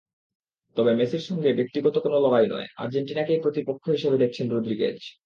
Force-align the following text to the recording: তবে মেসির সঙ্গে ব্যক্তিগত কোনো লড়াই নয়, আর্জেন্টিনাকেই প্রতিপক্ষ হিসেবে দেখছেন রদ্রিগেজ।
তবে 0.75 0.91
মেসির 0.95 1.23
সঙ্গে 1.29 1.49
ব্যক্তিগত 1.53 1.95
কোনো 1.97 2.17
লড়াই 2.19 2.47
নয়, 2.47 2.67
আর্জেন্টিনাকেই 2.77 3.43
প্রতিপক্ষ 3.43 3.83
হিসেবে 3.89 4.17
দেখছেন 4.17 4.45
রদ্রিগেজ। 4.49 4.99